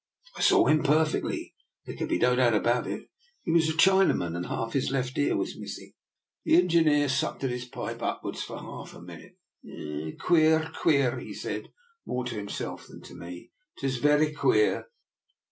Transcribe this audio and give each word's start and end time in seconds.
I 0.35 0.41
saw 0.41 0.65
him 0.65 0.81
perfectly. 0.81 1.53
There 1.85 1.95
could 1.95 2.07
be 2.09 2.17
no 2.17 2.35
doubt 2.35 2.55
about 2.55 2.87
it. 2.87 3.07
He 3.43 3.51
was 3.51 3.69
a 3.69 3.77
China 3.77 4.15
man, 4.15 4.35
and 4.35 4.47
half 4.47 4.73
his 4.73 4.89
left 4.89 5.15
ear 5.19 5.37
was 5.37 5.59
missing.'' 5.59 5.93
The 6.43 6.53
chief 6.53 6.61
engineer 6.63 7.07
sucked 7.07 7.43
at 7.43 7.51
his 7.51 7.65
pipe 7.65 7.99
for 7.99 8.05
upwards 8.05 8.49
of 8.49 8.61
half 8.61 8.95
a 8.95 8.99
minute." 8.99 9.37
Queer, 10.25 10.71
queer,'*' 10.81 11.19
he 11.19 11.35
said, 11.35 11.71
more 12.07 12.25
to 12.25 12.33
him 12.33 12.49
self 12.49 12.87
than 12.87 13.01
to 13.03 13.13
me," 13.13 13.51
'tis 13.77 13.97
vera 13.97 14.31
queer. 14.33 14.87